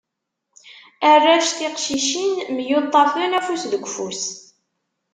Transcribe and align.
Arrac 1.11 1.45
tiqcicin, 1.57 2.31
myuṭṭafen 2.55 3.37
afus 3.39 3.63
deg 3.71 3.83
ufus. 3.87 4.23